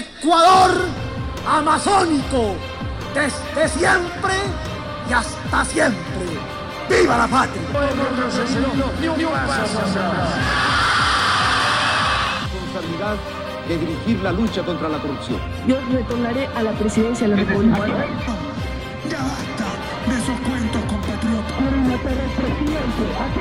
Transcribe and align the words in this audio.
Ecuador 0.00 0.70
amazónico, 1.46 2.54
desde 3.14 3.68
siempre 3.68 4.32
y 5.08 5.12
hasta 5.12 5.64
siempre. 5.66 6.00
¡Viva 6.88 7.18
la 7.18 7.28
patria! 7.28 7.62
responsabilidad 12.70 13.16
de 13.68 13.78
dirigir 13.78 14.20
la 14.22 14.32
lucha 14.32 14.62
contra 14.62 14.88
la 14.88 14.98
corrupción. 14.98 15.38
Yo 15.66 15.76
retornaré 15.92 16.46
a 16.46 16.62
la 16.62 16.72
presidencia 16.72 17.28
de 17.28 17.36
la 17.36 17.42
República. 17.42 17.86
Ya 19.08 19.18
basta 19.18 19.66
de 20.06 20.14
esos 20.16 20.40
cuentos, 20.40 20.82
compatriotas. 20.88 21.52
Quieren 21.58 21.88
matar 21.88 22.12
al 22.12 22.30
presidente. 22.40 23.02
Aquí 23.20 23.40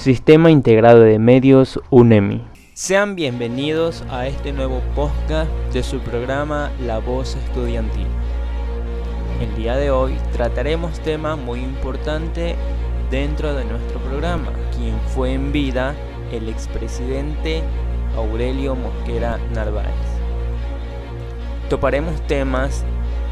Sistema 0.00 0.50
Integrado 0.50 1.02
de 1.02 1.18
Medios 1.18 1.78
UNEMI. 1.90 2.42
Sean 2.72 3.16
bienvenidos 3.16 4.02
a 4.08 4.26
este 4.28 4.50
nuevo 4.50 4.80
podcast 4.94 5.50
de 5.74 5.82
su 5.82 5.98
programa 5.98 6.72
La 6.86 7.00
Voz 7.00 7.36
Estudiantil. 7.36 8.06
El 9.42 9.54
día 9.56 9.76
de 9.76 9.90
hoy 9.90 10.16
trataremos 10.32 10.98
tema 11.00 11.36
muy 11.36 11.60
importante 11.60 12.56
dentro 13.10 13.54
de 13.54 13.66
nuestro 13.66 13.98
programa, 13.98 14.50
quien 14.74 14.98
fue 15.08 15.34
en 15.34 15.52
vida 15.52 15.94
el 16.32 16.48
expresidente 16.48 17.62
Aurelio 18.16 18.76
Mosquera 18.76 19.38
Narváez. 19.52 19.90
Toparemos 21.68 22.26
temas 22.26 22.86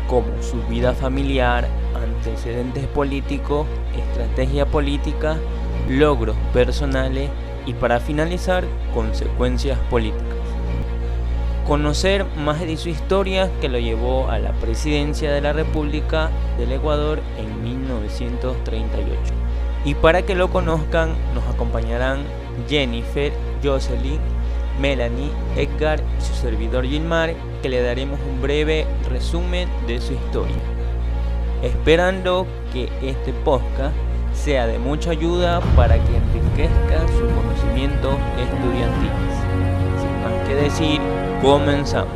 como 0.06 0.26
su 0.42 0.62
vida 0.68 0.92
familiar, 0.92 1.66
antecedentes 1.94 2.86
políticos, 2.88 3.66
estrategia 3.96 4.66
política, 4.66 5.38
logros 5.88 6.36
personales 6.52 7.30
y 7.66 7.74
para 7.74 8.00
finalizar, 8.00 8.64
consecuencias 8.94 9.78
políticas. 9.90 10.24
Conocer 11.66 12.24
más 12.36 12.60
de 12.60 12.76
su 12.78 12.88
historia 12.88 13.50
que 13.60 13.68
lo 13.68 13.78
llevó 13.78 14.30
a 14.30 14.38
la 14.38 14.52
presidencia 14.52 15.30
de 15.30 15.42
la 15.42 15.52
República 15.52 16.30
del 16.56 16.72
Ecuador 16.72 17.20
en 17.38 17.62
1938. 17.62 19.18
Y 19.84 19.94
para 19.94 20.22
que 20.22 20.34
lo 20.34 20.48
conozcan 20.50 21.14
nos 21.34 21.44
acompañarán 21.46 22.20
Jennifer, 22.68 23.32
Jocelyn, 23.62 24.20
Melanie, 24.80 25.30
Edgar 25.56 26.00
y 26.18 26.22
su 26.22 26.34
servidor 26.34 26.86
Gilmar 26.86 27.34
que 27.62 27.68
le 27.68 27.82
daremos 27.82 28.18
un 28.28 28.40
breve 28.40 28.86
resumen 29.10 29.68
de 29.86 30.00
su 30.00 30.14
historia. 30.14 30.56
Esperando 31.62 32.46
que 32.72 32.88
este 33.02 33.32
podcast 33.32 33.94
sea 34.44 34.66
de 34.66 34.78
mucha 34.78 35.10
ayuda 35.10 35.60
para 35.74 35.96
que 35.96 36.16
enriquezca 36.16 37.06
sus 37.08 37.30
conocimientos 37.32 38.16
estudiantiles. 38.38 39.34
Sin 40.00 40.22
más 40.22 40.48
que 40.48 40.54
decir, 40.54 41.00
comenzamos. 41.42 42.12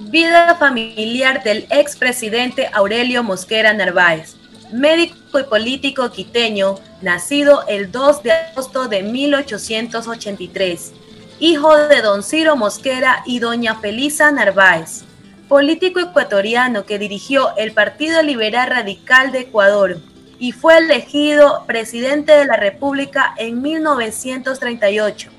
Vida 0.00 0.54
familiar 0.56 1.42
del 1.42 1.66
expresidente 1.70 2.68
Aurelio 2.72 3.22
Mosquera 3.22 3.72
Narváez, 3.72 4.36
médico 4.72 5.38
y 5.38 5.44
político 5.44 6.10
quiteño, 6.10 6.76
nacido 7.02 7.64
el 7.68 7.90
2 7.90 8.22
de 8.22 8.32
agosto 8.32 8.88
de 8.88 9.02
1883, 9.02 10.92
hijo 11.40 11.76
de 11.76 12.02
don 12.02 12.22
Ciro 12.22 12.56
Mosquera 12.56 13.22
y 13.24 13.38
doña 13.38 13.76
Felisa 13.76 14.30
Narváez, 14.30 15.05
político 15.48 16.00
ecuatoriano 16.00 16.84
que 16.84 16.98
dirigió 16.98 17.56
el 17.56 17.72
Partido 17.72 18.22
Liberal 18.22 18.68
Radical 18.68 19.30
de 19.30 19.40
Ecuador 19.40 19.98
y 20.38 20.52
fue 20.52 20.78
elegido 20.78 21.64
presidente 21.66 22.32
de 22.32 22.46
la 22.46 22.56
República 22.56 23.32
en 23.38 23.62
1938. 23.62 25.30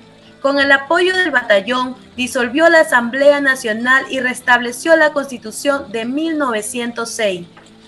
Con 0.41 0.59
el 0.59 0.71
apoyo 0.71 1.15
del 1.17 1.31
batallón, 1.31 1.95
disolvió 2.15 2.69
la 2.69 2.81
Asamblea 2.81 3.41
Nacional 3.41 4.05
y 4.09 4.19
restableció 4.19 4.95
la 4.95 5.11
Constitución 5.11 5.91
de 5.91 6.05
1906. 6.05 7.47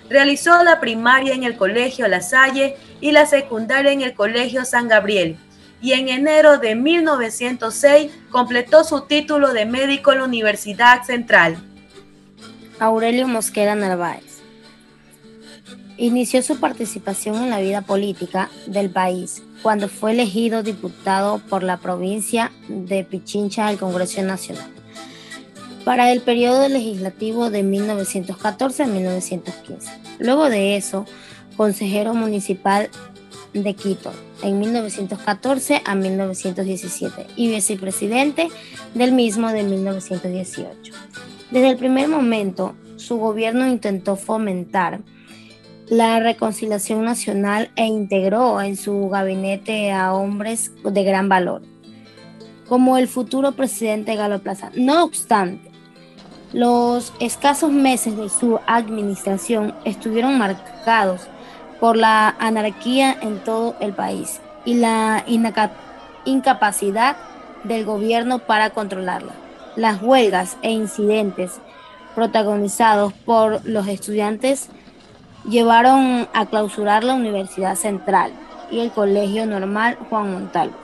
Realizó 0.09 0.63
la 0.63 0.79
primaria 0.79 1.35
en 1.35 1.43
el 1.43 1.55
Colegio 1.55 2.07
La 2.07 2.21
Salle 2.21 2.75
y 2.99 3.11
la 3.11 3.27
secundaria 3.27 3.91
en 3.91 4.01
el 4.01 4.13
Colegio 4.13 4.65
San 4.65 4.87
Gabriel. 4.87 5.37
Y 5.81 5.93
en 5.93 6.09
enero 6.09 6.57
de 6.57 6.75
1906 6.75 8.11
completó 8.29 8.83
su 8.83 9.01
título 9.01 9.53
de 9.53 9.65
médico 9.65 10.11
en 10.11 10.17
la 10.17 10.25
Universidad 10.25 11.03
Central. 11.03 11.57
Aurelio 12.79 13.27
Mosquera 13.27 13.75
Narváez. 13.75 14.39
Inició 15.97 16.41
su 16.41 16.61
participación 16.61 17.35
en 17.35 17.49
la 17.49 17.59
vida 17.59 17.81
política 17.81 18.49
del 18.67 18.89
país 18.89 19.43
cuando 19.61 19.89
fue 19.89 20.13
elegido 20.13 20.63
diputado 20.63 21.39
por 21.49 21.61
la 21.61 21.77
provincia 21.77 22.53
de 22.69 23.03
Pichincha 23.03 23.67
al 23.67 23.77
Congreso 23.77 24.21
Nacional 24.21 24.69
para 25.83 26.11
el 26.11 26.21
periodo 26.21 26.69
legislativo 26.69 27.49
de 27.49 27.63
1914 27.63 28.83
a 28.83 28.87
1915. 28.87 29.89
Luego 30.19 30.49
de 30.49 30.77
eso, 30.77 31.05
consejero 31.57 32.13
municipal 32.13 32.89
de 33.53 33.73
Quito 33.73 34.13
en 34.41 34.59
1914 34.59 35.81
a 35.83 35.95
1917 35.95 37.27
y 37.35 37.49
vicepresidente 37.49 38.47
del 38.93 39.11
mismo 39.11 39.49
de 39.49 39.63
1918. 39.63 40.93
Desde 41.51 41.71
el 41.71 41.77
primer 41.77 42.07
momento, 42.07 42.75
su 42.97 43.17
gobierno 43.17 43.67
intentó 43.67 44.15
fomentar 44.15 44.99
la 45.87 46.19
reconciliación 46.19 47.03
nacional 47.03 47.71
e 47.75 47.85
integró 47.87 48.61
en 48.61 48.77
su 48.77 49.09
gabinete 49.09 49.91
a 49.91 50.13
hombres 50.13 50.71
de 50.83 51.03
gran 51.03 51.27
valor, 51.27 51.63
como 52.67 52.97
el 52.97 53.07
futuro 53.07 53.53
presidente 53.53 54.15
Galo 54.15 54.43
Plaza. 54.43 54.69
No 54.75 55.03
obstante, 55.03 55.71
los 56.53 57.13
escasos 57.19 57.71
meses 57.71 58.15
de 58.15 58.29
su 58.29 58.59
administración 58.67 59.73
estuvieron 59.85 60.37
marcados 60.37 61.21
por 61.79 61.97
la 61.97 62.35
anarquía 62.39 63.17
en 63.21 63.39
todo 63.43 63.75
el 63.79 63.93
país 63.93 64.39
y 64.65 64.75
la 64.75 65.25
incapacidad 66.25 67.17
del 67.63 67.85
gobierno 67.85 68.37
para 68.37 68.69
controlarla. 68.69 69.48
Las 69.79 70.01
huelgas 70.01 70.57
e 70.61 70.71
incidentes 70.71 71.61
protagonizados 72.13 73.13
por 73.13 73.65
los 73.65 73.87
estudiantes 73.87 74.67
llevaron 75.49 76.27
a 76.33 76.47
clausurar 76.47 77.05
la 77.05 77.13
Universidad 77.13 77.75
Central 77.75 78.33
y 78.69 78.79
el 78.79 78.91
Colegio 78.91 79.45
Normal 79.45 79.97
Juan 80.09 80.33
Montalvo. 80.33 80.75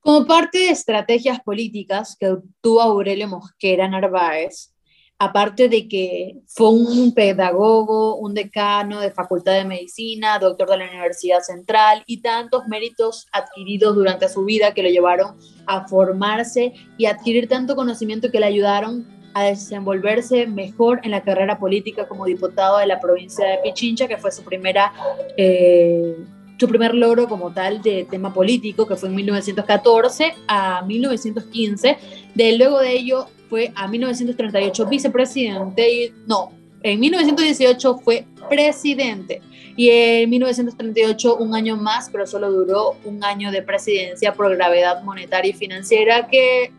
Como 0.00 0.26
parte 0.26 0.58
de 0.58 0.70
estrategias 0.72 1.40
políticas 1.40 2.18
que 2.20 2.28
obtuvo 2.28 2.82
Aurelio 2.82 3.28
Mosquera 3.28 3.88
Narváez, 3.88 4.74
aparte 5.18 5.68
de 5.68 5.88
que 5.88 6.36
fue 6.46 6.70
un 6.70 7.14
pedagogo, 7.14 8.16
un 8.16 8.34
decano 8.34 9.00
de 9.00 9.10
Facultad 9.10 9.54
de 9.54 9.64
Medicina, 9.64 10.38
doctor 10.38 10.68
de 10.68 10.78
la 10.78 10.88
Universidad 10.88 11.40
Central 11.40 12.02
y 12.06 12.18
tantos 12.18 12.66
méritos 12.68 13.26
adquiridos 13.32 13.94
durante 13.94 14.28
su 14.28 14.44
vida 14.44 14.74
que 14.74 14.82
lo 14.82 14.90
llevaron 14.90 15.36
a 15.66 15.88
formarse 15.88 16.74
y 16.98 17.06
adquirir 17.06 17.48
tanto 17.48 17.76
conocimiento 17.76 18.30
que 18.30 18.40
le 18.40 18.46
ayudaron 18.46 19.06
a 19.32 19.44
desenvolverse 19.44 20.46
mejor 20.46 21.00
en 21.02 21.10
la 21.10 21.22
carrera 21.22 21.58
política 21.58 22.08
como 22.08 22.26
diputado 22.26 22.78
de 22.78 22.86
la 22.86 23.00
provincia 23.00 23.46
de 23.46 23.58
Pichincha, 23.58 24.08
que 24.08 24.16
fue 24.16 24.32
su 24.32 24.42
primera... 24.42 24.92
Eh, 25.36 26.16
su 26.58 26.68
primer 26.68 26.94
logro 26.94 27.28
como 27.28 27.52
tal 27.52 27.82
de 27.82 28.06
tema 28.10 28.32
político, 28.32 28.86
que 28.86 28.96
fue 28.96 29.10
en 29.10 29.14
1914 29.16 30.32
a 30.48 30.80
1915. 30.86 31.98
De 32.34 32.56
luego 32.56 32.78
de 32.78 32.92
ello 32.94 33.26
fue 33.48 33.72
a 33.74 33.88
1938 33.88 34.86
vicepresidente 34.86 35.90
y 35.90 36.12
no, 36.26 36.52
en 36.82 37.00
1918 37.00 37.98
fue 37.98 38.26
presidente 38.48 39.40
y 39.76 39.90
en 39.90 40.30
1938 40.30 41.36
un 41.36 41.54
año 41.54 41.76
más, 41.76 42.08
pero 42.10 42.26
solo 42.26 42.50
duró 42.50 42.96
un 43.04 43.22
año 43.24 43.50
de 43.50 43.62
presidencia 43.62 44.34
por 44.34 44.54
gravedad 44.56 45.02
monetaria 45.02 45.50
y 45.50 45.54
financiera 45.54 46.28
que 46.28 46.72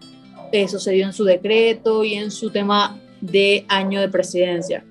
sucedió 0.68 1.06
en 1.06 1.14
su 1.14 1.24
decreto 1.24 2.04
y 2.04 2.16
en 2.16 2.32
su 2.32 2.50
tema 2.50 3.00
de 3.22 3.66
año 3.68 4.02
de 4.02 4.10
presidencia. 4.10 4.84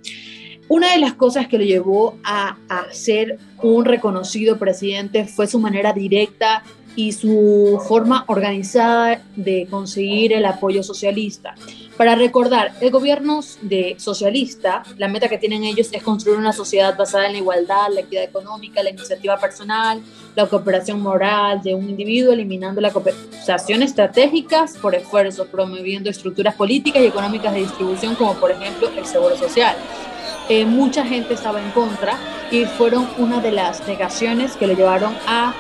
Una 0.69 0.93
de 0.93 0.99
las 0.99 1.15
cosas 1.15 1.47
que 1.47 1.59
lo 1.59 1.65
llevó 1.65 2.19
a, 2.25 2.59
a 2.69 2.93
ser 2.93 3.39
un 3.63 3.85
reconocido 3.85 4.59
presidente 4.59 5.25
fue 5.25 5.47
su 5.47 5.59
manera 5.61 5.93
directa 5.93 6.63
y 6.97 7.13
su 7.13 7.81
forma 7.87 8.25
organizada 8.27 9.23
de 9.37 9.69
conseguir 9.71 10.33
el 10.33 10.47
apoyo 10.47 10.83
socialista. 10.83 11.55
Para 11.97 12.15
recordar, 12.15 12.73
el 12.81 12.91
gobierno 12.91 13.41
de 13.63 13.97
socialista, 13.99 14.83
la 14.97 15.09
meta 15.09 15.29
que 15.29 15.39
tienen 15.39 15.65
ellos 15.65 15.89
es 15.93 16.03
construir 16.03 16.39
una 16.39 16.53
sociedad 16.53 16.97
basada 16.97 17.27
en 17.27 17.33
la 17.33 17.39
igualdad, 17.39 17.89
la 17.93 18.01
equidad 18.01 18.25
económica, 18.25 18.83
la 18.83 18.91
iniciativa 18.91 19.39
personal, 19.39 20.01
la 20.35 20.47
cooperación 20.47 21.01
moral 21.01 21.63
de 21.63 21.75
un 21.75 21.89
individuo, 21.89 22.33
eliminando 22.33 22.81
la 22.81 22.93
cooperación 22.93 23.83
estratégicas 23.83 24.77
por 24.77 24.95
esfuerzos, 24.95 25.49
promoviendo 25.49 26.11
estructuras 26.11 26.55
políticas 26.55 27.03
y 27.03 27.07
económicas 27.07 27.55
de 27.55 27.61
distribución 27.61 28.15
como 28.15 28.35
por 28.35 28.51
ejemplo 28.51 28.91
el 28.97 29.07
seguro 29.07 29.37
social. 29.37 29.77
eh, 30.49 30.65
mucha 30.65 31.05
gente 31.05 31.35
estaba 31.35 31.61
en 31.61 31.71
contra 31.73 32.17
y 32.53 32.67
fueron 32.67 33.09
una 33.19 33.41
de 33.41 33.51
las 33.51 33.87
negaciones 33.89 34.55
que 34.57 34.67
lo 34.67 34.75
llevaron 34.75 35.15
a 35.27 35.55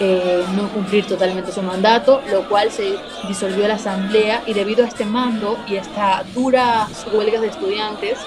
eh, 0.00 0.42
no 0.56 0.68
cumplir 0.70 1.06
totalmente 1.06 1.52
su 1.52 1.62
mandato, 1.62 2.20
lo 2.30 2.48
cual 2.48 2.70
se 2.70 2.96
disolvió 3.28 3.68
la 3.68 3.74
asamblea 3.74 4.42
y 4.46 4.52
debido 4.52 4.84
a 4.84 4.88
este 4.88 5.04
mando 5.04 5.56
y 5.68 5.76
esta 5.76 6.24
dura 6.34 6.88
huelgas 7.12 7.42
de 7.42 7.48
estudiantes, 7.48 8.18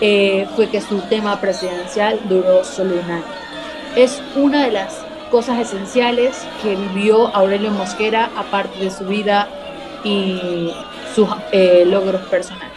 eh, 0.00 0.46
fue 0.54 0.68
que 0.68 0.80
su 0.80 1.00
tema 1.02 1.40
presidencial 1.40 2.20
duró 2.28 2.64
solo 2.64 2.96
un 3.02 3.10
año. 3.10 3.24
Es 3.96 4.20
una 4.34 4.66
de 4.66 4.72
las 4.72 5.06
cosas 5.30 5.58
esenciales 5.58 6.36
que 6.62 6.76
vivió 6.76 7.34
Aurelio 7.34 7.70
Mosquera, 7.70 8.30
aparte 8.36 8.78
de 8.78 8.90
su 8.90 9.04
vida 9.06 9.48
y 10.04 10.70
sus 11.14 11.28
eh, 11.50 11.84
logros 11.86 12.20
personales. 12.26 12.70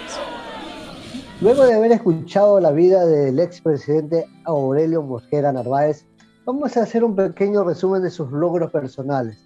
Luego 1.41 1.65
de 1.65 1.73
haber 1.73 1.91
escuchado 1.91 2.59
la 2.59 2.71
vida 2.71 3.05
del 3.05 3.39
expresidente 3.39 4.25
Aurelio 4.45 5.01
Mosquera 5.01 5.51
Narváez, 5.51 6.05
vamos 6.51 6.75
a 6.77 6.81
hacer 6.81 7.03
un 7.03 7.15
pequeño 7.15 7.63
resumen 7.63 8.01
de 8.01 8.09
sus 8.09 8.31
logros 8.31 8.71
personales. 8.71 9.37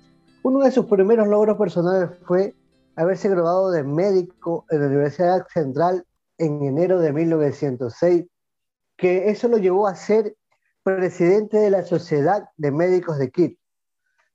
Uno 0.42 0.64
de 0.64 0.72
sus 0.72 0.86
primeros 0.86 1.28
logros 1.28 1.58
personales 1.58 2.12
fue 2.26 2.56
haberse 2.96 3.28
graduado 3.28 3.72
de 3.72 3.84
médico 3.84 4.66
en 4.70 4.80
la 4.80 4.88
Universidad 4.88 5.46
Central 5.54 6.06
en 6.38 6.64
enero 6.64 7.02
de 7.02 7.12
1906, 7.12 8.26
que 8.96 9.30
eso 9.30 9.50
lo 9.50 9.58
llevó 9.58 9.86
a 9.88 9.96
ser 9.96 10.38
presidente 10.82 11.58
de 11.58 11.72
la 11.72 11.84
Sociedad 11.84 12.46
de 12.56 12.72
Médicos 12.72 13.18
de 13.18 13.32
Quito. 13.32 13.60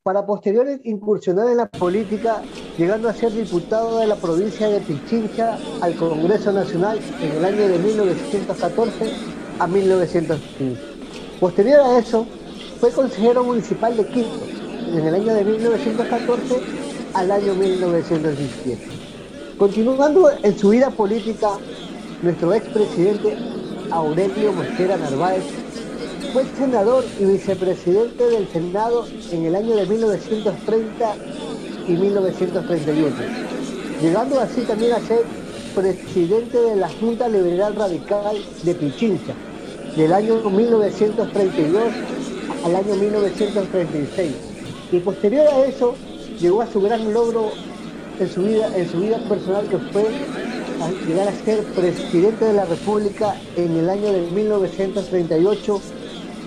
Para 0.02 0.26
posteriores 0.26 0.78
incursionar 0.84 1.48
en 1.48 1.56
la 1.56 1.70
política, 1.70 2.42
llegando 2.76 3.08
a 3.08 3.14
ser 3.14 3.32
diputado 3.32 3.98
de 4.00 4.08
la 4.08 4.16
provincia 4.16 4.68
de 4.68 4.80
Pichincha 4.80 5.56
al 5.80 5.96
Congreso 5.96 6.52
Nacional 6.52 7.00
en 7.22 7.32
el 7.32 7.44
año 7.46 7.66
de 7.66 7.78
1914 7.78 9.10
a 9.58 9.66
1915. 9.66 10.82
Posterior 11.40 11.80
a 11.80 11.98
eso, 11.98 12.26
fue 12.80 12.90
consejero 12.92 13.42
municipal 13.42 13.96
de 13.96 14.06
Quito 14.06 14.40
en 14.92 15.06
el 15.06 15.14
año 15.14 15.34
de 15.34 15.44
1914 15.44 16.60
al 17.14 17.30
año 17.30 17.54
1917. 17.54 18.78
Continuando 19.58 20.30
en 20.42 20.56
su 20.56 20.68
vida 20.68 20.90
política, 20.90 21.50
nuestro 22.22 22.54
expresidente 22.54 23.36
Aurelio 23.90 24.52
Mosquera 24.52 24.96
Narváez 24.96 25.42
fue 26.32 26.44
senador 26.56 27.04
y 27.18 27.24
vicepresidente 27.24 28.28
del 28.28 28.48
Senado 28.48 29.06
en 29.32 29.46
el 29.46 29.56
año 29.56 29.74
de 29.74 29.86
1930 29.86 31.14
y 31.88 31.92
1931, 31.92 33.16
llegando 34.00 34.38
así 34.40 34.60
también 34.62 34.92
a 34.92 35.00
ser 35.00 35.22
presidente 35.74 36.58
de 36.58 36.76
la 36.76 36.88
Junta 36.88 37.28
Liberal 37.28 37.74
Radical 37.74 38.36
de 38.62 38.74
Pichincha, 38.74 39.34
del 39.96 40.12
año 40.12 40.38
1932 40.48 41.82
al 42.68 42.76
año 42.76 42.94
1936. 42.94 44.32
Y 44.92 44.98
posterior 45.00 45.46
a 45.46 45.66
eso, 45.66 45.94
llegó 46.38 46.62
a 46.62 46.66
su 46.66 46.80
gran 46.80 47.12
logro 47.12 47.50
en 48.18 48.28
su 48.28 48.42
vida, 48.42 48.76
en 48.76 48.88
su 48.88 49.00
vida 49.00 49.18
personal, 49.28 49.66
que 49.68 49.78
fue 49.78 50.06
llegar 51.06 51.28
a 51.28 51.32
ser 51.32 51.64
presidente 51.64 52.44
de 52.44 52.52
la 52.52 52.64
República 52.64 53.34
en 53.56 53.76
el 53.76 53.90
año 53.90 54.12
de 54.12 54.30
1938 54.30 55.80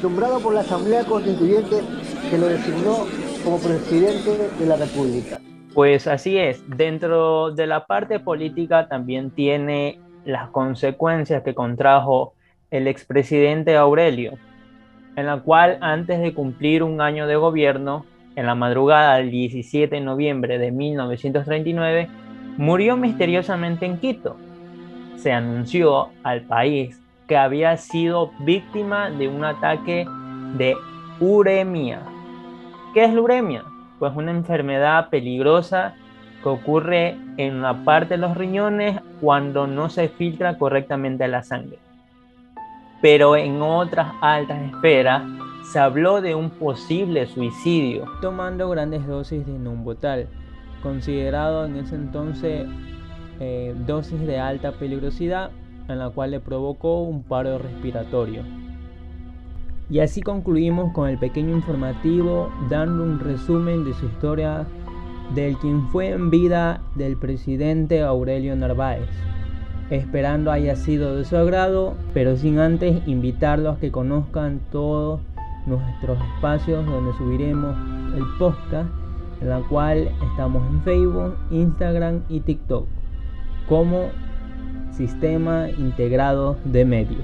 nombrado 0.01 0.39
por 0.39 0.53
la 0.53 0.61
Asamblea 0.61 1.03
Constituyente 1.03 1.81
que 2.29 2.37
lo 2.37 2.47
designó 2.47 3.05
como 3.43 3.59
presidente 3.59 4.49
de 4.59 4.65
la 4.65 4.77
República. 4.77 5.39
Pues 5.73 6.07
así 6.07 6.37
es, 6.37 6.63
dentro 6.67 7.51
de 7.51 7.67
la 7.67 7.85
parte 7.85 8.19
política 8.19 8.87
también 8.87 9.31
tiene 9.31 9.99
las 10.25 10.49
consecuencias 10.49 11.43
que 11.43 11.53
contrajo 11.53 12.33
el 12.71 12.87
expresidente 12.87 13.75
Aurelio, 13.75 14.33
en 15.15 15.25
la 15.25 15.39
cual 15.41 15.77
antes 15.81 16.19
de 16.19 16.33
cumplir 16.33 16.83
un 16.83 17.01
año 17.01 17.27
de 17.27 17.35
gobierno, 17.35 18.05
en 18.35 18.45
la 18.45 18.55
madrugada 18.55 19.17
del 19.17 19.29
17 19.29 19.95
de 19.95 20.01
noviembre 20.01 20.57
de 20.57 20.71
1939, 20.71 22.07
murió 22.57 22.97
misteriosamente 22.97 23.85
en 23.85 23.97
Quito. 23.97 24.37
Se 25.17 25.31
anunció 25.31 26.09
al 26.23 26.41
país 26.41 27.01
que 27.27 27.37
había 27.37 27.77
sido 27.77 28.31
víctima 28.39 29.09
de 29.09 29.27
un 29.27 29.43
ataque 29.43 30.05
de 30.57 30.75
uremia. 31.19 32.01
¿Qué 32.93 33.05
es 33.05 33.13
la 33.13 33.21
uremia? 33.21 33.63
Pues 33.99 34.13
una 34.15 34.31
enfermedad 34.31 35.09
peligrosa 35.09 35.93
que 36.41 36.49
ocurre 36.49 37.17
en 37.37 37.61
la 37.61 37.85
parte 37.85 38.15
de 38.15 38.17
los 38.17 38.35
riñones 38.35 38.99
cuando 39.21 39.67
no 39.67 39.89
se 39.89 40.09
filtra 40.09 40.57
correctamente 40.57 41.27
la 41.27 41.43
sangre. 41.43 41.77
Pero 43.01 43.35
en 43.35 43.61
otras 43.61 44.13
altas 44.21 44.61
esferas 44.71 45.23
se 45.63 45.79
habló 45.79 46.21
de 46.21 46.35
un 46.35 46.49
posible 46.49 47.25
suicidio 47.27 48.05
tomando 48.21 48.69
grandes 48.69 49.05
dosis 49.07 49.45
de 49.45 49.57
numbotal, 49.57 50.27
considerado 50.83 51.65
en 51.65 51.77
ese 51.77 51.95
entonces 51.95 52.67
eh, 53.39 53.73
dosis 53.87 54.19
de 54.21 54.37
alta 54.39 54.73
peligrosidad 54.73 55.51
en 55.87 55.99
la 55.99 56.09
cual 56.09 56.31
le 56.31 56.39
provocó 56.39 57.01
un 57.01 57.23
paro 57.23 57.57
respiratorio. 57.57 58.43
Y 59.89 59.99
así 59.99 60.21
concluimos 60.21 60.93
con 60.93 61.09
el 61.09 61.17
pequeño 61.17 61.55
informativo 61.55 62.49
dando 62.69 63.03
un 63.03 63.19
resumen 63.19 63.83
de 63.83 63.93
su 63.93 64.05
historia 64.05 64.65
del 65.35 65.57
quien 65.57 65.87
fue 65.89 66.09
en 66.09 66.29
vida 66.29 66.81
del 66.95 67.17
presidente 67.17 68.01
Aurelio 68.01 68.55
Narváez. 68.55 69.09
Esperando 69.91 70.53
haya 70.53 70.77
sido 70.77 71.17
de 71.17 71.25
su 71.25 71.35
agrado, 71.35 71.95
pero 72.13 72.37
sin 72.37 72.59
antes 72.59 73.05
invitarlos 73.07 73.75
a 73.75 73.79
que 73.81 73.91
conozcan 73.91 74.61
todos 74.71 75.19
nuestros 75.65 76.17
espacios 76.35 76.85
donde 76.85 77.11
subiremos 77.17 77.75
el 78.15 78.23
podcast, 78.39 78.89
en 79.41 79.49
la 79.49 79.59
cual 79.67 80.09
estamos 80.31 80.65
en 80.69 80.81
Facebook, 80.83 81.35
Instagram 81.51 82.21
y 82.29 82.39
TikTok, 82.39 82.87
como 83.67 84.05
Sistema 84.91 85.69
Integrado 85.69 86.55
de 86.63 86.85
Medios. 86.85 87.23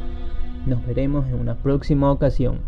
Nos 0.66 0.86
veremos 0.86 1.26
en 1.28 1.36
una 1.36 1.56
próxima 1.56 2.12
ocasión. 2.12 2.60